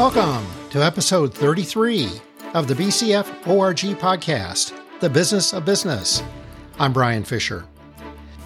Welcome 0.00 0.46
to 0.70 0.82
episode 0.82 1.34
33 1.34 2.08
of 2.54 2.66
the 2.66 2.72
BCF 2.72 3.46
ORG 3.46 3.98
podcast, 3.98 4.72
The 5.00 5.10
Business 5.10 5.52
of 5.52 5.66
Business. 5.66 6.22
I'm 6.78 6.94
Brian 6.94 7.22
Fisher. 7.22 7.66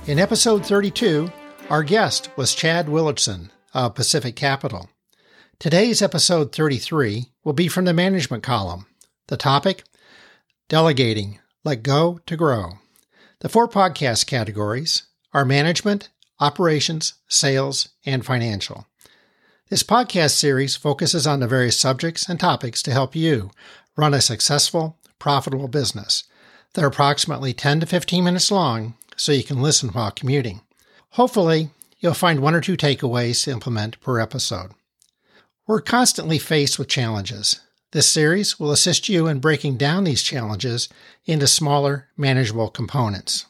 In 0.09 0.19
episode 0.19 0.67
32, 0.67 1.31
our 1.71 1.85
guest 1.85 2.29
was 2.37 2.57
Chad 2.57 2.89
Willitson 2.89 3.51
of 3.73 3.95
Pacific 3.95 4.35
Capital. 4.35 4.91
Today's 5.61 6.03
episode 6.03 6.53
33 6.53 7.27
will 7.45 7.53
be 7.53 7.69
from 7.69 7.85
the 7.85 7.95
management 7.95 8.43
column. 8.43 8.87
The 9.29 9.37
topic 9.37 9.85
Delegating, 10.69 11.39
Let 11.63 11.85
Go 11.85 12.19
to 12.27 12.37
Grow. 12.37 12.79
The 13.43 13.49
four 13.49 13.69
podcast 13.69 14.27
categories 14.27 15.05
are 15.33 15.45
management, 15.45 16.09
operations, 16.41 17.15
sales, 17.29 17.91
and 18.05 18.27
financial. 18.27 18.89
This 19.75 19.83
podcast 19.83 20.37
series 20.37 20.77
focuses 20.77 21.27
on 21.27 21.41
the 21.41 21.49
various 21.49 21.77
subjects 21.77 22.29
and 22.29 22.39
topics 22.39 22.81
to 22.85 22.93
help 22.93 23.17
you 23.17 23.51
run 23.97 24.15
a 24.15 24.21
successful, 24.21 24.99
profitable 25.19 25.67
business. 25.67 26.23
They're 26.75 26.87
approximately 26.87 27.53
10 27.53 27.81
to 27.81 27.87
15 27.87 28.23
minutes 28.23 28.53
long, 28.53 28.95
so 29.17 29.33
you 29.33 29.43
can 29.43 29.61
listen 29.61 29.89
while 29.89 30.13
commuting. 30.13 30.61
Hopefully, 31.15 31.71
you'll 31.99 32.15
find 32.15 32.39
one 32.39 32.55
or 32.55 32.61
two 32.61 32.77
takeaways 32.77 33.43
to 33.43 33.51
implement 33.51 34.01
per 34.01 34.21
episode. 34.21 34.71
We're 35.67 35.81
constantly 35.81 36.39
faced 36.39 36.79
with 36.79 36.87
challenges. 36.87 37.59
This 37.91 38.09
series 38.09 38.61
will 38.61 38.71
assist 38.71 39.09
you 39.09 39.27
in 39.27 39.41
breaking 39.41 39.79
down 39.79 40.05
these 40.05 40.23
challenges 40.23 40.89
into 41.27 41.49
smaller, 41.49 42.07
manageable 42.17 42.69
components. 42.69 43.47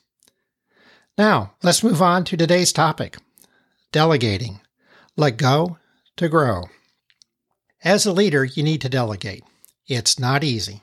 Now, 1.19 1.53
let's 1.63 1.85
move 1.85 2.01
on 2.01 2.25
to 2.25 2.37
today's 2.39 2.73
topic 2.73 3.19
delegating. 3.93 4.63
Let 5.19 5.37
go 5.37 5.77
to 6.17 6.29
grow. 6.29 6.65
As 7.83 8.07
a 8.07 8.13
leader, 8.13 8.45
you 8.45 8.63
need 8.63 8.81
to 8.83 8.89
delegate. 8.89 9.45
It's 9.87 10.19
not 10.19 10.43
easy. 10.43 10.83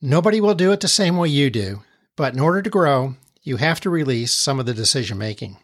Nobody 0.00 0.40
will 0.40 0.54
do 0.54 0.72
it 0.72 0.80
the 0.80 0.88
same 0.88 1.16
way 1.16 1.28
you 1.28 1.50
do, 1.50 1.82
but 2.16 2.34
in 2.34 2.40
order 2.40 2.62
to 2.62 2.70
grow, 2.70 3.14
you 3.42 3.58
have 3.58 3.80
to 3.80 3.90
release 3.90 4.32
some 4.32 4.58
of 4.58 4.66
the 4.66 4.74
decision 4.74 5.18
making. 5.18 5.58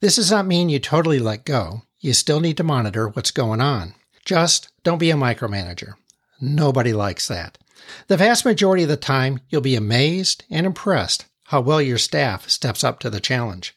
This 0.00 0.16
does 0.16 0.30
not 0.30 0.46
mean 0.46 0.68
you 0.68 0.78
totally 0.78 1.18
let 1.18 1.44
go. 1.44 1.82
You 1.98 2.14
still 2.14 2.40
need 2.40 2.56
to 2.56 2.64
monitor 2.64 3.08
what's 3.08 3.30
going 3.30 3.60
on. 3.60 3.94
Just 4.24 4.68
don't 4.82 4.98
be 4.98 5.10
a 5.10 5.14
micromanager. 5.14 5.94
Nobody 6.40 6.92
likes 6.92 7.28
that. 7.28 7.58
The 8.06 8.16
vast 8.16 8.44
majority 8.44 8.84
of 8.84 8.88
the 8.88 8.96
time, 8.96 9.40
you'll 9.50 9.60
be 9.60 9.76
amazed 9.76 10.44
and 10.50 10.64
impressed 10.64 11.26
how 11.44 11.60
well 11.60 11.82
your 11.82 11.98
staff 11.98 12.48
steps 12.48 12.84
up 12.84 13.00
to 13.00 13.10
the 13.10 13.20
challenge. 13.20 13.74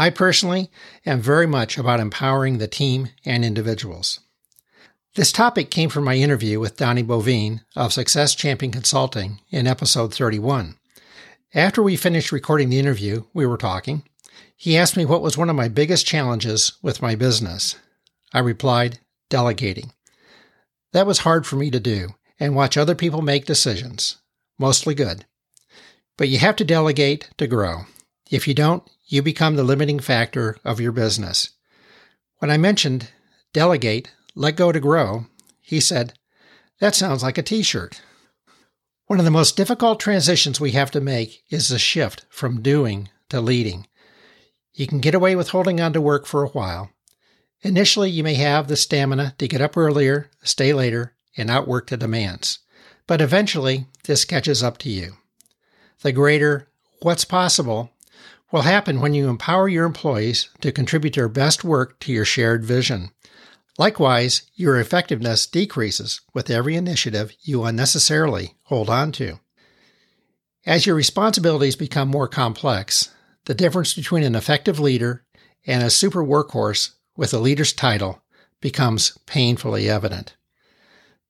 I 0.00 0.10
personally 0.10 0.70
am 1.04 1.20
very 1.20 1.48
much 1.48 1.76
about 1.76 1.98
empowering 1.98 2.58
the 2.58 2.68
team 2.68 3.08
and 3.24 3.44
individuals. 3.44 4.20
This 5.16 5.32
topic 5.32 5.72
came 5.72 5.90
from 5.90 6.04
my 6.04 6.14
interview 6.14 6.60
with 6.60 6.76
Donnie 6.76 7.02
Bovine 7.02 7.62
of 7.74 7.92
Success 7.92 8.36
Champion 8.36 8.70
Consulting 8.70 9.40
in 9.50 9.66
episode 9.66 10.14
31. 10.14 10.76
After 11.52 11.82
we 11.82 11.96
finished 11.96 12.30
recording 12.30 12.68
the 12.68 12.78
interview, 12.78 13.24
we 13.34 13.44
were 13.44 13.56
talking. 13.56 14.04
He 14.54 14.76
asked 14.76 14.96
me 14.96 15.04
what 15.04 15.20
was 15.20 15.36
one 15.36 15.50
of 15.50 15.56
my 15.56 15.66
biggest 15.66 16.06
challenges 16.06 16.74
with 16.80 17.02
my 17.02 17.16
business. 17.16 17.74
I 18.32 18.38
replied, 18.38 19.00
delegating. 19.28 19.90
That 20.92 21.08
was 21.08 21.18
hard 21.18 21.44
for 21.44 21.56
me 21.56 21.72
to 21.72 21.80
do 21.80 22.10
and 22.38 22.54
watch 22.54 22.76
other 22.76 22.94
people 22.94 23.20
make 23.20 23.46
decisions. 23.46 24.18
Mostly 24.60 24.94
good. 24.94 25.24
But 26.16 26.28
you 26.28 26.38
have 26.38 26.54
to 26.54 26.64
delegate 26.64 27.30
to 27.38 27.48
grow. 27.48 27.86
If 28.30 28.46
you 28.46 28.54
don't, 28.54 28.88
you 29.08 29.22
become 29.22 29.56
the 29.56 29.64
limiting 29.64 29.98
factor 29.98 30.56
of 30.64 30.80
your 30.80 30.92
business. 30.92 31.50
When 32.38 32.50
I 32.50 32.58
mentioned 32.58 33.10
delegate, 33.52 34.12
let 34.34 34.56
go 34.56 34.70
to 34.70 34.78
grow, 34.78 35.26
he 35.60 35.80
said, 35.80 36.12
That 36.78 36.94
sounds 36.94 37.22
like 37.22 37.38
a 37.38 37.42
t 37.42 37.62
shirt. 37.62 38.02
One 39.06 39.18
of 39.18 39.24
the 39.24 39.30
most 39.30 39.56
difficult 39.56 39.98
transitions 39.98 40.60
we 40.60 40.72
have 40.72 40.90
to 40.90 41.00
make 41.00 41.42
is 41.50 41.68
the 41.68 41.78
shift 41.78 42.26
from 42.28 42.60
doing 42.60 43.08
to 43.30 43.40
leading. 43.40 43.86
You 44.74 44.86
can 44.86 45.00
get 45.00 45.14
away 45.14 45.34
with 45.34 45.48
holding 45.48 45.80
on 45.80 45.94
to 45.94 46.00
work 46.00 46.26
for 46.26 46.44
a 46.44 46.48
while. 46.48 46.90
Initially, 47.62 48.10
you 48.10 48.22
may 48.22 48.34
have 48.34 48.68
the 48.68 48.76
stamina 48.76 49.34
to 49.38 49.48
get 49.48 49.62
up 49.62 49.76
earlier, 49.76 50.30
stay 50.42 50.72
later, 50.72 51.16
and 51.36 51.50
outwork 51.50 51.88
the 51.88 51.96
demands. 51.96 52.60
But 53.06 53.22
eventually, 53.22 53.86
this 54.04 54.26
catches 54.26 54.62
up 54.62 54.76
to 54.78 54.90
you. 54.90 55.14
The 56.02 56.12
greater 56.12 56.68
what's 57.00 57.24
possible 57.24 57.90
will 58.50 58.62
happen 58.62 59.00
when 59.00 59.14
you 59.14 59.28
empower 59.28 59.68
your 59.68 59.84
employees 59.84 60.48
to 60.60 60.72
contribute 60.72 61.14
their 61.14 61.28
best 61.28 61.64
work 61.64 61.98
to 62.00 62.12
your 62.12 62.24
shared 62.24 62.64
vision. 62.64 63.10
Likewise, 63.78 64.42
your 64.54 64.80
effectiveness 64.80 65.46
decreases 65.46 66.20
with 66.34 66.50
every 66.50 66.74
initiative 66.74 67.34
you 67.42 67.64
unnecessarily 67.64 68.54
hold 68.64 68.90
on 68.90 69.12
to. 69.12 69.38
As 70.66 70.84
your 70.84 70.96
responsibilities 70.96 71.76
become 71.76 72.08
more 72.08 72.28
complex, 72.28 73.14
the 73.44 73.54
difference 73.54 73.94
between 73.94 74.24
an 74.24 74.34
effective 74.34 74.80
leader 74.80 75.24
and 75.66 75.82
a 75.82 75.90
super 75.90 76.24
workhorse 76.24 76.90
with 77.16 77.32
a 77.32 77.38
leader's 77.38 77.72
title 77.72 78.22
becomes 78.60 79.16
painfully 79.26 79.88
evident. 79.88 80.36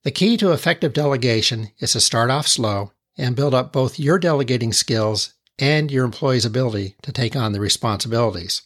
The 0.03 0.11
key 0.11 0.37
to 0.37 0.51
effective 0.51 0.93
delegation 0.93 1.71
is 1.79 1.91
to 1.91 1.99
start 1.99 2.31
off 2.31 2.47
slow 2.47 2.91
and 3.17 3.35
build 3.35 3.53
up 3.53 3.71
both 3.71 3.99
your 3.99 4.17
delegating 4.17 4.73
skills 4.73 5.33
and 5.59 5.91
your 5.91 6.05
employee's 6.05 6.45
ability 6.45 6.95
to 7.03 7.11
take 7.11 7.35
on 7.35 7.51
the 7.51 7.59
responsibilities. 7.59 8.63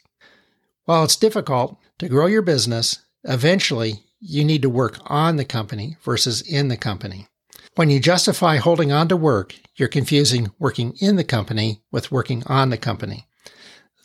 While 0.85 1.03
it's 1.03 1.15
difficult 1.15 1.77
to 1.99 2.09
grow 2.09 2.27
your 2.27 2.41
business, 2.41 2.99
eventually 3.23 4.03
you 4.19 4.43
need 4.43 4.61
to 4.61 4.69
work 4.69 4.99
on 5.07 5.35
the 5.35 5.45
company 5.45 5.97
versus 6.03 6.41
in 6.41 6.67
the 6.67 6.77
company. 6.77 7.27
When 7.75 7.89
you 7.89 7.99
justify 7.99 8.57
holding 8.57 8.91
on 8.91 9.07
to 9.07 9.17
work, 9.17 9.55
you're 9.75 9.89
confusing 9.89 10.51
working 10.59 10.93
in 11.01 11.15
the 11.15 11.23
company 11.23 11.81
with 11.91 12.11
working 12.11 12.43
on 12.45 12.69
the 12.69 12.77
company. 12.77 13.27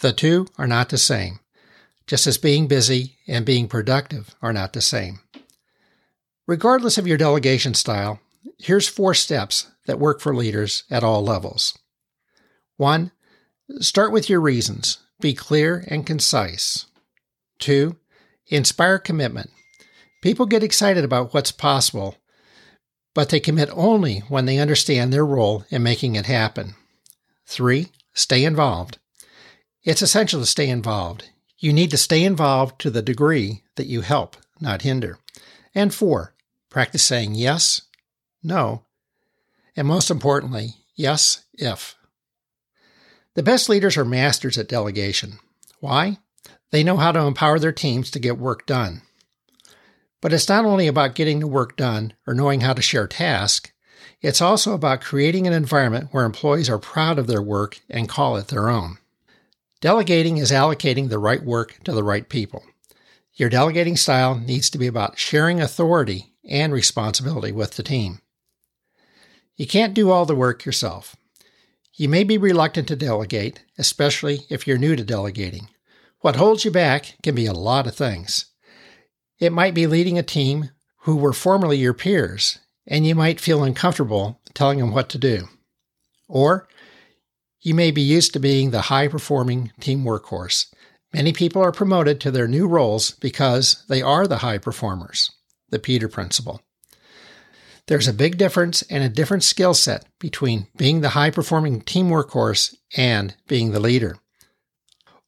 The 0.00 0.12
two 0.12 0.46
are 0.56 0.66
not 0.66 0.88
the 0.88 0.98
same, 0.98 1.40
just 2.06 2.26
as 2.26 2.38
being 2.38 2.66
busy 2.66 3.16
and 3.26 3.44
being 3.44 3.68
productive 3.68 4.34
are 4.40 4.52
not 4.52 4.72
the 4.72 4.80
same. 4.80 5.20
Regardless 6.46 6.96
of 6.96 7.06
your 7.06 7.18
delegation 7.18 7.74
style, 7.74 8.20
here's 8.58 8.88
four 8.88 9.12
steps 9.12 9.70
that 9.86 9.98
work 9.98 10.20
for 10.20 10.34
leaders 10.34 10.84
at 10.90 11.04
all 11.04 11.22
levels. 11.22 11.76
One, 12.78 13.10
start 13.80 14.12
with 14.12 14.30
your 14.30 14.40
reasons. 14.40 14.98
Be 15.20 15.34
clear 15.34 15.84
and 15.88 16.06
concise. 16.06 16.86
Two, 17.58 17.96
inspire 18.46 19.00
commitment. 19.00 19.50
People 20.22 20.46
get 20.46 20.62
excited 20.62 21.04
about 21.04 21.34
what's 21.34 21.50
possible, 21.50 22.14
but 23.14 23.30
they 23.30 23.40
commit 23.40 23.68
only 23.72 24.20
when 24.28 24.46
they 24.46 24.58
understand 24.58 25.12
their 25.12 25.26
role 25.26 25.64
in 25.70 25.82
making 25.82 26.14
it 26.14 26.26
happen. 26.26 26.74
Three, 27.46 27.88
stay 28.14 28.44
involved. 28.44 28.98
It's 29.82 30.02
essential 30.02 30.38
to 30.38 30.46
stay 30.46 30.70
involved. 30.70 31.24
You 31.58 31.72
need 31.72 31.90
to 31.90 31.96
stay 31.96 32.22
involved 32.22 32.80
to 32.82 32.90
the 32.90 33.02
degree 33.02 33.64
that 33.74 33.88
you 33.88 34.02
help, 34.02 34.36
not 34.60 34.82
hinder. 34.82 35.18
And 35.74 35.92
four, 35.92 36.34
practice 36.70 37.02
saying 37.02 37.34
yes, 37.34 37.82
no, 38.40 38.84
and 39.74 39.88
most 39.88 40.12
importantly, 40.12 40.74
yes 40.94 41.44
if. 41.54 41.97
The 43.38 43.44
best 43.44 43.68
leaders 43.68 43.96
are 43.96 44.04
masters 44.04 44.58
at 44.58 44.66
delegation. 44.66 45.38
Why? 45.78 46.18
They 46.72 46.82
know 46.82 46.96
how 46.96 47.12
to 47.12 47.20
empower 47.20 47.60
their 47.60 47.70
teams 47.70 48.10
to 48.10 48.18
get 48.18 48.36
work 48.36 48.66
done. 48.66 49.02
But 50.20 50.32
it's 50.32 50.48
not 50.48 50.64
only 50.64 50.88
about 50.88 51.14
getting 51.14 51.38
the 51.38 51.46
work 51.46 51.76
done 51.76 52.14
or 52.26 52.34
knowing 52.34 52.62
how 52.62 52.72
to 52.72 52.82
share 52.82 53.06
tasks, 53.06 53.70
it's 54.20 54.40
also 54.42 54.72
about 54.72 55.02
creating 55.02 55.46
an 55.46 55.52
environment 55.52 56.08
where 56.10 56.24
employees 56.24 56.68
are 56.68 56.80
proud 56.80 57.16
of 57.16 57.28
their 57.28 57.40
work 57.40 57.78
and 57.88 58.08
call 58.08 58.36
it 58.36 58.48
their 58.48 58.68
own. 58.68 58.98
Delegating 59.80 60.38
is 60.38 60.50
allocating 60.50 61.08
the 61.08 61.20
right 61.20 61.44
work 61.44 61.78
to 61.84 61.92
the 61.92 62.02
right 62.02 62.28
people. 62.28 62.64
Your 63.34 63.50
delegating 63.50 63.96
style 63.96 64.34
needs 64.34 64.68
to 64.70 64.78
be 64.78 64.88
about 64.88 65.16
sharing 65.16 65.60
authority 65.60 66.34
and 66.44 66.72
responsibility 66.72 67.52
with 67.52 67.74
the 67.76 67.84
team. 67.84 68.20
You 69.54 69.68
can't 69.68 69.94
do 69.94 70.10
all 70.10 70.26
the 70.26 70.34
work 70.34 70.64
yourself. 70.64 71.14
You 71.98 72.08
may 72.08 72.22
be 72.22 72.38
reluctant 72.38 72.86
to 72.88 72.96
delegate, 72.96 73.64
especially 73.76 74.42
if 74.48 74.68
you're 74.68 74.78
new 74.78 74.94
to 74.94 75.02
delegating. 75.02 75.68
What 76.20 76.36
holds 76.36 76.64
you 76.64 76.70
back 76.70 77.16
can 77.24 77.34
be 77.34 77.46
a 77.46 77.52
lot 77.52 77.88
of 77.88 77.96
things. 77.96 78.46
It 79.40 79.50
might 79.52 79.74
be 79.74 79.88
leading 79.88 80.16
a 80.16 80.22
team 80.22 80.70
who 80.98 81.16
were 81.16 81.32
formerly 81.32 81.76
your 81.76 81.94
peers, 81.94 82.60
and 82.86 83.04
you 83.04 83.16
might 83.16 83.40
feel 83.40 83.64
uncomfortable 83.64 84.40
telling 84.54 84.78
them 84.78 84.92
what 84.92 85.08
to 85.08 85.18
do. 85.18 85.48
Or 86.28 86.68
you 87.62 87.74
may 87.74 87.90
be 87.90 88.02
used 88.02 88.32
to 88.34 88.38
being 88.38 88.70
the 88.70 88.82
high 88.82 89.08
performing 89.08 89.72
team 89.80 90.04
workhorse. 90.04 90.72
Many 91.12 91.32
people 91.32 91.60
are 91.62 91.72
promoted 91.72 92.20
to 92.20 92.30
their 92.30 92.46
new 92.46 92.68
roles 92.68 93.10
because 93.10 93.84
they 93.88 94.02
are 94.02 94.28
the 94.28 94.38
high 94.38 94.58
performers. 94.58 95.32
The 95.70 95.80
Peter 95.80 96.06
Principle. 96.06 96.62
There's 97.88 98.06
a 98.06 98.12
big 98.12 98.36
difference 98.36 98.82
and 98.82 99.02
a 99.02 99.08
different 99.08 99.42
skill 99.42 99.72
set 99.72 100.04
between 100.18 100.66
being 100.76 101.00
the 101.00 101.10
high 101.10 101.30
performing 101.30 101.80
team 101.80 102.10
workhorse 102.10 102.74
and 102.94 103.34
being 103.48 103.72
the 103.72 103.80
leader. 103.80 104.18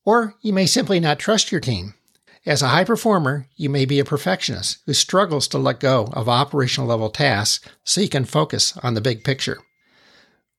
Or 0.04 0.34
you 0.42 0.52
may 0.52 0.66
simply 0.66 1.00
not 1.00 1.18
trust 1.18 1.50
your 1.50 1.62
team. 1.62 1.94
As 2.44 2.60
a 2.60 2.68
high 2.68 2.84
performer, 2.84 3.46
you 3.56 3.70
may 3.70 3.86
be 3.86 3.98
a 3.98 4.04
perfectionist 4.04 4.78
who 4.84 4.92
struggles 4.92 5.48
to 5.48 5.58
let 5.58 5.80
go 5.80 6.10
of 6.12 6.28
operational 6.28 6.88
level 6.88 7.08
tasks 7.08 7.66
so 7.82 8.02
you 8.02 8.10
can 8.10 8.26
focus 8.26 8.76
on 8.82 8.92
the 8.92 9.00
big 9.00 9.24
picture. 9.24 9.58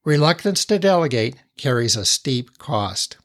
Reluctance 0.04 0.66
to 0.66 0.80
delegate 0.80 1.36
carries 1.56 1.96
a 1.96 2.04
steep 2.04 2.58
cost. 2.58 3.18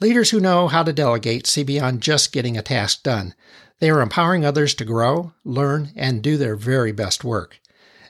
Leaders 0.00 0.30
who 0.30 0.40
know 0.40 0.68
how 0.68 0.82
to 0.82 0.92
delegate 0.92 1.46
see 1.46 1.62
beyond 1.62 2.02
just 2.02 2.30
getting 2.30 2.58
a 2.58 2.62
task 2.62 3.02
done. 3.02 3.34
They 3.80 3.90
are 3.90 4.00
empowering 4.00 4.44
others 4.44 4.74
to 4.74 4.84
grow, 4.84 5.32
learn, 5.44 5.92
and 5.94 6.22
do 6.22 6.36
their 6.36 6.56
very 6.56 6.92
best 6.92 7.22
work. 7.22 7.60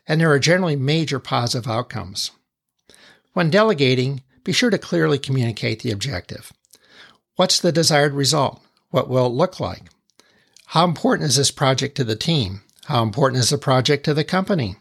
And 0.06 0.20
there 0.20 0.30
are 0.32 0.38
generally 0.38 0.76
major 0.76 1.18
positive 1.18 1.70
outcomes. 1.70 2.30
When 3.34 3.50
delegating, 3.50 4.22
be 4.44 4.52
sure 4.52 4.70
to 4.70 4.78
clearly 4.78 5.18
communicate 5.18 5.80
the 5.80 5.90
objective. 5.90 6.52
What's 7.36 7.60
the 7.60 7.70
desired 7.70 8.14
result? 8.14 8.62
What 8.90 9.08
will 9.08 9.26
it 9.26 9.30
look 9.30 9.60
like? 9.60 9.82
How 10.66 10.84
important 10.84 11.28
is 11.28 11.36
this 11.36 11.50
project 11.50 11.96
to 11.96 12.04
the 12.04 12.16
team? 12.16 12.62
How 12.86 13.02
important 13.02 13.40
is 13.42 13.50
the 13.50 13.58
project 13.58 14.04
to 14.04 14.14
the 14.14 14.24
company? 14.24 14.76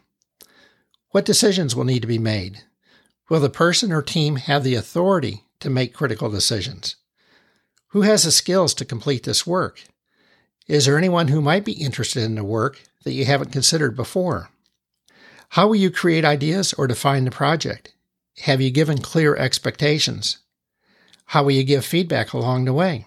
What 1.10 1.26
decisions 1.26 1.76
will 1.76 1.84
need 1.84 2.00
to 2.00 2.08
be 2.08 2.18
made? 2.18 2.62
Will 3.28 3.40
the 3.40 3.50
person 3.50 3.92
or 3.92 4.02
team 4.02 4.36
have 4.36 4.64
the 4.64 4.74
authority 4.74 5.44
to 5.60 5.68
make 5.68 5.94
critical 5.94 6.30
decisions? 6.30 6.96
Who 7.88 8.02
has 8.02 8.24
the 8.24 8.32
skills 8.32 8.72
to 8.74 8.84
complete 8.84 9.24
this 9.24 9.46
work? 9.46 9.82
Is 10.68 10.84
there 10.84 10.98
anyone 10.98 11.28
who 11.28 11.40
might 11.40 11.64
be 11.64 11.72
interested 11.72 12.22
in 12.22 12.34
the 12.34 12.44
work 12.44 12.78
that 13.04 13.12
you 13.12 13.24
haven't 13.24 13.52
considered 13.52 13.96
before? 13.96 14.50
How 15.50 15.66
will 15.66 15.76
you 15.76 15.90
create 15.90 16.26
ideas 16.26 16.74
or 16.74 16.86
define 16.86 17.24
the 17.24 17.30
project? 17.30 17.94
Have 18.42 18.60
you 18.60 18.70
given 18.70 18.98
clear 18.98 19.34
expectations? 19.34 20.38
How 21.24 21.42
will 21.42 21.52
you 21.52 21.64
give 21.64 21.86
feedback 21.86 22.34
along 22.34 22.66
the 22.66 22.74
way? 22.74 23.06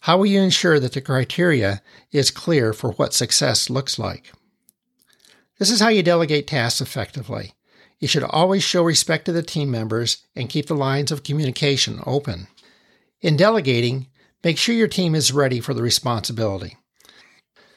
How 0.00 0.18
will 0.18 0.26
you 0.26 0.40
ensure 0.40 0.78
that 0.78 0.92
the 0.92 1.00
criteria 1.00 1.80
is 2.12 2.30
clear 2.30 2.74
for 2.74 2.92
what 2.92 3.14
success 3.14 3.70
looks 3.70 3.98
like? 3.98 4.30
This 5.58 5.70
is 5.70 5.80
how 5.80 5.88
you 5.88 6.02
delegate 6.02 6.46
tasks 6.46 6.82
effectively. 6.82 7.54
You 7.98 8.08
should 8.08 8.24
always 8.24 8.62
show 8.62 8.82
respect 8.82 9.24
to 9.24 9.32
the 9.32 9.42
team 9.42 9.70
members 9.70 10.26
and 10.36 10.50
keep 10.50 10.66
the 10.66 10.76
lines 10.76 11.10
of 11.10 11.24
communication 11.24 12.00
open. 12.06 12.46
In 13.22 13.38
delegating, 13.38 14.07
make 14.42 14.58
sure 14.58 14.74
your 14.74 14.88
team 14.88 15.14
is 15.14 15.32
ready 15.32 15.60
for 15.60 15.74
the 15.74 15.82
responsibility. 15.82 16.76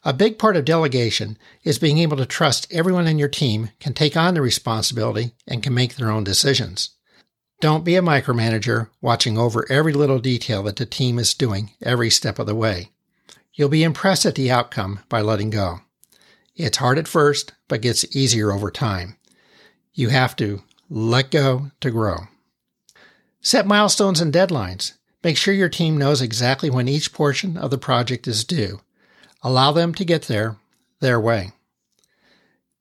A 0.04 0.14
big 0.14 0.40
part 0.40 0.58
of 0.58 0.66
delegation 0.66 1.38
is 1.64 1.78
being 1.78 2.00
able 2.00 2.18
to 2.18 2.26
trust 2.26 2.72
everyone 2.72 3.08
in 3.08 3.20
your 3.20 3.28
team 3.28 3.70
can 3.80 3.94
take 3.94 4.18
on 4.18 4.34
the 4.34 4.42
responsibility 4.42 5.34
and 5.48 5.62
can 5.62 5.76
make 5.76 5.96
their 5.96 6.10
own 6.10 6.24
decisions. 6.24 6.92
Don't 7.60 7.86
be 7.86 7.96
a 7.96 8.02
micromanager 8.02 8.90
watching 9.02 9.38
over 9.38 9.72
every 9.72 9.94
little 9.94 10.18
detail 10.18 10.64
that 10.64 10.78
the 10.78 10.86
team 10.88 11.20
is 11.20 11.36
doing 11.36 11.74
every 11.84 12.10
step 12.10 12.40
of 12.40 12.48
the 12.48 12.56
way. 12.56 12.90
You'll 13.54 13.70
be 13.70 13.84
impressed 13.84 14.26
at 14.26 14.34
the 14.34 14.50
outcome 14.50 15.02
by 15.08 15.22
letting 15.22 15.52
go. 15.52 15.82
It's 16.56 16.78
hard 16.78 16.98
at 16.98 17.08
first, 17.08 17.54
but 17.68 17.82
gets 17.82 18.16
easier 18.16 18.52
over 18.52 18.72
time. 18.72 19.18
You 19.94 20.10
have 20.10 20.36
to 20.38 20.64
let 20.90 21.30
go 21.30 21.70
to 21.82 21.92
grow. 21.92 22.22
Set 23.42 23.68
milestones 23.68 24.20
and 24.20 24.34
deadlines. 24.34 24.94
Make 25.24 25.38
sure 25.38 25.54
your 25.54 25.70
team 25.70 25.98
knows 25.98 26.22
exactly 26.22 26.70
when 26.70 26.88
each 26.88 27.14
portion 27.14 27.58
of 27.58 27.70
the 27.70 27.78
project 27.78 28.28
is 28.28 28.44
due 28.44 28.82
Allow 29.44 29.72
them 29.72 29.94
to 29.96 30.06
get 30.06 30.24
there 30.24 30.58
their 31.00 31.20
way. 31.20 31.52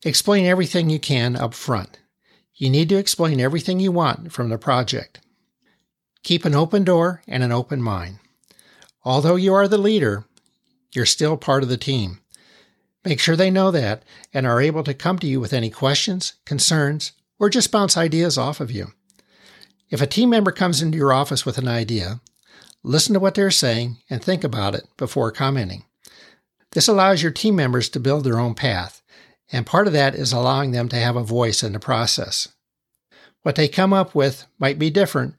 Explain 0.04 0.44
everything 0.44 0.90
you 0.90 0.98
can 0.98 1.36
up 1.36 1.54
front. 1.54 1.98
You 2.54 2.68
need 2.68 2.90
to 2.90 2.96
explain 2.96 3.40
everything 3.40 3.80
you 3.80 3.92
want 3.92 4.32
from 4.32 4.50
the 4.50 4.58
project. 4.58 5.20
Keep 6.22 6.44
an 6.44 6.54
open 6.54 6.84
door 6.84 7.22
and 7.26 7.42
an 7.42 7.52
open 7.52 7.82
mind. 7.82 8.18
Although 9.04 9.36
you 9.36 9.54
are 9.54 9.66
the 9.66 9.78
leader, 9.78 10.24
you're 10.92 11.06
still 11.06 11.38
part 11.38 11.62
of 11.62 11.70
the 11.70 11.78
team. 11.78 12.20
Make 13.06 13.20
sure 13.20 13.36
they 13.36 13.50
know 13.50 13.70
that 13.70 14.02
and 14.34 14.46
are 14.46 14.60
able 14.60 14.82
to 14.84 14.92
come 14.92 15.18
to 15.20 15.26
you 15.26 15.40
with 15.40 15.54
any 15.54 15.70
questions, 15.70 16.34
concerns, 16.44 17.12
or 17.38 17.48
just 17.48 17.72
bounce 17.72 17.96
ideas 17.96 18.36
off 18.36 18.60
of 18.60 18.70
you. 18.70 18.88
If 19.88 20.02
a 20.02 20.06
team 20.06 20.28
member 20.28 20.52
comes 20.52 20.82
into 20.82 20.98
your 20.98 21.14
office 21.14 21.46
with 21.46 21.56
an 21.56 21.68
idea, 21.68 22.20
listen 22.82 23.14
to 23.14 23.20
what 23.20 23.34
they're 23.34 23.50
saying 23.50 23.98
and 24.08 24.22
think 24.22 24.44
about 24.44 24.74
it 24.74 24.84
before 24.96 25.30
commenting. 25.30 25.84
This 26.72 26.88
allows 26.88 27.22
your 27.22 27.32
team 27.32 27.56
members 27.56 27.88
to 27.90 28.00
build 28.00 28.24
their 28.24 28.38
own 28.38 28.54
path, 28.54 29.02
and 29.52 29.66
part 29.66 29.86
of 29.86 29.92
that 29.92 30.14
is 30.14 30.32
allowing 30.32 30.70
them 30.70 30.88
to 30.90 30.96
have 30.96 31.16
a 31.16 31.24
voice 31.24 31.62
in 31.62 31.72
the 31.72 31.80
process. 31.80 32.48
What 33.42 33.56
they 33.56 33.68
come 33.68 33.92
up 33.92 34.14
with 34.14 34.46
might 34.58 34.78
be 34.78 34.90
different, 34.90 35.34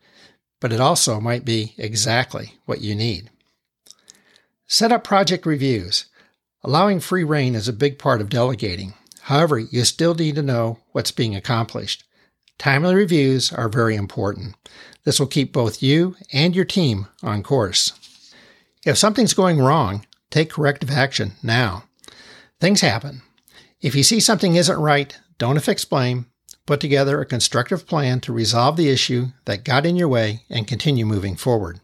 but 0.60 0.74
it 0.74 0.80
also 0.80 1.20
might 1.20 1.46
be 1.46 1.74
exactly 1.78 2.56
what 2.66 2.82
you 2.82 2.96
need. 2.96 3.30
Set 4.68 4.92
up 4.92 5.04
project 5.04 5.46
reviews. 5.46 6.06
Allowing 6.64 7.00
free 7.00 7.24
reign 7.24 7.56
is 7.56 7.68
a 7.68 7.74
big 7.74 7.98
part 7.98 8.22
of 8.22 8.30
delegating. 8.30 8.94
However, 9.22 9.60
you 9.60 9.84
still 9.84 10.14
need 10.14 10.36
to 10.36 10.42
know 10.42 10.80
what's 10.92 11.12
being 11.12 11.36
accomplished. 11.36 12.04
Timely 12.62 12.94
reviews 12.94 13.52
are 13.52 13.68
very 13.68 13.96
important. 13.96 14.56
This 15.04 15.20
will 15.20 15.28
keep 15.28 15.52
both 15.52 15.82
you 15.82 16.16
and 16.32 16.56
your 16.56 16.66
team 16.66 17.08
on 17.24 17.42
course. 17.42 17.94
If 18.86 18.98
something's 18.98 19.34
going 19.34 19.60
wrong, 19.60 20.06
Take 20.32 20.50
corrective 20.50 20.90
action 20.90 21.34
now. 21.44 21.84
Things 22.60 22.82
happen. 22.82 23.22
If 23.82 23.96
you 23.96 24.02
see 24.02 24.20
something 24.20 24.56
isn't 24.56 24.80
right, 24.80 25.16
don't 25.38 25.58
affix 25.58 25.84
blame. 25.86 26.28
Put 26.66 26.80
together 26.80 27.20
a 27.20 27.26
constructive 27.26 27.86
plan 27.86 28.22
to 28.22 28.34
resolve 28.34 28.78
the 28.78 28.90
issue 28.90 29.28
that 29.46 29.66
got 29.66 29.86
in 29.86 29.98
your 29.98 30.08
way 30.08 30.44
and 30.50 30.68
continue 30.68 31.06
moving 31.06 31.36
forward. 31.36 31.82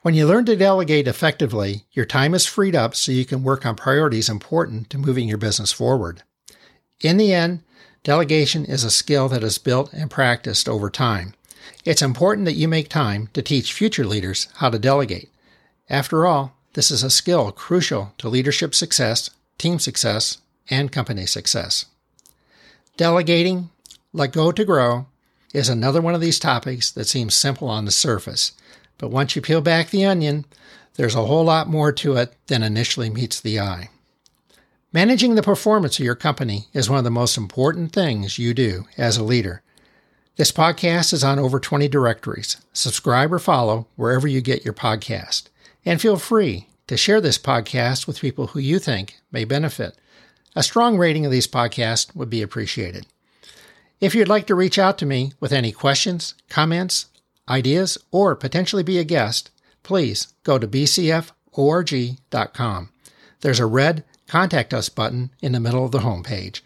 When 0.00 0.14
you 0.14 0.26
learn 0.26 0.46
to 0.46 0.56
delegate 0.56 1.06
effectively, 1.06 1.84
your 1.92 2.06
time 2.06 2.32
is 2.32 2.46
freed 2.46 2.74
up 2.74 2.94
so 2.94 3.12
you 3.12 3.26
can 3.26 3.42
work 3.42 3.66
on 3.66 3.76
priorities 3.76 4.30
important 4.30 4.88
to 4.90 4.98
moving 4.98 5.28
your 5.28 5.38
business 5.38 5.72
forward. 5.72 6.22
In 7.02 7.18
the 7.18 7.34
end, 7.34 7.62
delegation 8.08 8.64
is 8.64 8.84
a 8.84 8.90
skill 8.90 9.28
that 9.28 9.44
is 9.44 9.58
built 9.58 9.92
and 9.92 10.10
practiced 10.10 10.66
over 10.66 10.88
time. 10.88 11.34
It's 11.84 12.00
important 12.00 12.46
that 12.46 12.54
you 12.54 12.66
make 12.66 12.88
time 12.88 13.28
to 13.34 13.42
teach 13.42 13.74
future 13.74 14.06
leaders 14.06 14.48
how 14.54 14.70
to 14.70 14.78
delegate. 14.78 15.30
After 15.90 16.24
all, 16.24 16.54
this 16.72 16.90
is 16.90 17.02
a 17.02 17.10
skill 17.10 17.52
crucial 17.52 18.14
to 18.16 18.30
leadership 18.30 18.74
success, 18.74 19.28
team 19.58 19.78
success, 19.78 20.38
and 20.70 20.90
company 20.90 21.26
success. 21.26 21.84
Delegating, 22.96 23.68
let 24.14 24.32
go 24.32 24.52
to 24.52 24.64
grow, 24.64 25.04
is 25.52 25.68
another 25.68 26.00
one 26.00 26.14
of 26.14 26.22
these 26.22 26.38
topics 26.38 26.90
that 26.90 27.08
seems 27.08 27.34
simple 27.34 27.68
on 27.68 27.84
the 27.84 27.90
surface, 27.90 28.52
but 28.96 29.10
once 29.10 29.36
you 29.36 29.42
peel 29.42 29.60
back 29.60 29.90
the 29.90 30.06
onion, 30.06 30.46
there's 30.94 31.14
a 31.14 31.26
whole 31.26 31.44
lot 31.44 31.68
more 31.68 31.92
to 31.92 32.16
it 32.16 32.32
than 32.46 32.62
initially 32.62 33.10
meets 33.10 33.38
the 33.38 33.60
eye. 33.60 33.90
Managing 34.90 35.34
the 35.34 35.42
performance 35.42 35.98
of 35.98 36.04
your 36.06 36.14
company 36.14 36.68
is 36.72 36.88
one 36.88 36.96
of 36.96 37.04
the 37.04 37.10
most 37.10 37.36
important 37.36 37.92
things 37.92 38.38
you 38.38 38.54
do 38.54 38.86
as 38.96 39.18
a 39.18 39.22
leader. 39.22 39.60
This 40.36 40.50
podcast 40.50 41.12
is 41.12 41.22
on 41.22 41.38
over 41.38 41.60
20 41.60 41.88
directories. 41.88 42.56
Subscribe 42.72 43.30
or 43.30 43.38
follow 43.38 43.86
wherever 43.96 44.26
you 44.26 44.40
get 44.40 44.64
your 44.64 44.72
podcast. 44.72 45.48
And 45.84 46.00
feel 46.00 46.16
free 46.16 46.68
to 46.86 46.96
share 46.96 47.20
this 47.20 47.36
podcast 47.36 48.06
with 48.06 48.22
people 48.22 48.46
who 48.46 48.60
you 48.60 48.78
think 48.78 49.18
may 49.30 49.44
benefit. 49.44 49.94
A 50.56 50.62
strong 50.62 50.96
rating 50.96 51.26
of 51.26 51.32
these 51.32 51.46
podcasts 51.46 52.16
would 52.16 52.30
be 52.30 52.40
appreciated. 52.40 53.06
If 54.00 54.14
you'd 54.14 54.26
like 54.26 54.46
to 54.46 54.54
reach 54.54 54.78
out 54.78 54.96
to 54.98 55.06
me 55.06 55.34
with 55.38 55.52
any 55.52 55.70
questions, 55.70 56.32
comments, 56.48 57.08
ideas, 57.46 57.98
or 58.10 58.34
potentially 58.34 58.82
be 58.82 58.96
a 58.98 59.04
guest, 59.04 59.50
please 59.82 60.32
go 60.44 60.58
to 60.58 60.66
bcforg.com. 60.66 61.28
There's 63.40 63.60
a 63.60 63.66
red 63.66 64.04
Contact 64.28 64.74
Us 64.74 64.88
button 64.88 65.30
in 65.40 65.52
the 65.52 65.60
middle 65.60 65.84
of 65.84 65.90
the 65.90 66.00
homepage. 66.00 66.60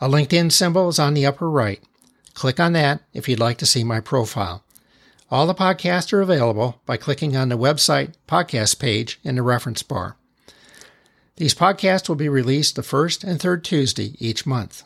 A 0.00 0.08
LinkedIn 0.08 0.52
symbol 0.52 0.88
is 0.88 0.98
on 0.98 1.14
the 1.14 1.26
upper 1.26 1.50
right. 1.50 1.82
Click 2.34 2.60
on 2.60 2.74
that 2.74 3.00
if 3.12 3.28
you'd 3.28 3.40
like 3.40 3.58
to 3.58 3.66
see 3.66 3.82
my 3.82 3.98
profile. 3.98 4.62
All 5.30 5.46
the 5.46 5.54
podcasts 5.54 6.12
are 6.12 6.20
available 6.20 6.80
by 6.86 6.96
clicking 6.96 7.36
on 7.36 7.48
the 7.48 7.58
website 7.58 8.12
podcast 8.28 8.78
page 8.78 9.18
in 9.24 9.34
the 9.34 9.42
reference 9.42 9.82
bar. 9.82 10.16
These 11.36 11.54
podcasts 11.54 12.08
will 12.08 12.16
be 12.16 12.28
released 12.28 12.76
the 12.76 12.82
first 12.82 13.24
and 13.24 13.40
third 13.40 13.64
Tuesday 13.64 14.14
each 14.18 14.46
month. 14.46 14.82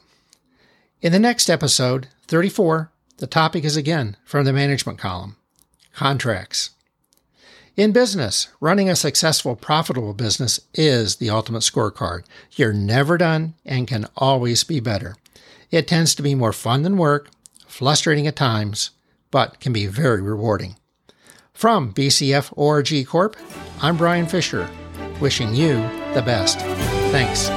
In 1.00 1.12
the 1.12 1.19
next 1.19 1.50
episode, 1.50 2.09
34, 2.29 2.91
the 3.19 3.26
topic 3.26 3.64
is 3.64 3.76
again 3.76 4.17
from 4.25 4.45
the 4.45 4.52
management 4.52 4.99
column 4.99 5.37
contracts. 5.93 6.71
In 7.75 7.93
business, 7.93 8.49
running 8.61 8.91
a 8.91 8.97
successful, 8.97 9.57
profitable 9.57 10.12
business 10.12 10.61
is 10.75 11.17
the 11.17 11.31
ultimate 11.31 11.62
scorecard. 11.62 12.25
You're 12.55 12.75
never 12.75 13.17
done 13.17 13.55
and 13.64 13.88
can 13.88 14.09
always 14.14 14.62
be 14.62 14.79
better. 14.79 15.17
It 15.71 15.88
tends 15.88 16.14
to 16.17 16.23
be 16.23 16.35
more 16.35 16.52
fun 16.52 16.83
than 16.83 16.99
work, 16.99 17.31
frustrating 17.67 18.26
at 18.26 18.37
times, 18.37 18.91
but 19.31 19.59
can 19.59 19.73
be 19.73 19.87
very 19.87 20.21
rewarding. 20.21 20.76
From 21.55 21.95
BCF 21.95 22.52
ORG 22.57 23.07
Corp, 23.07 23.37
I'm 23.81 23.97
Brian 23.97 24.26
Fisher, 24.26 24.69
wishing 25.19 25.55
you 25.55 25.76
the 26.12 26.23
best. 26.26 26.59
Thanks. 27.11 27.49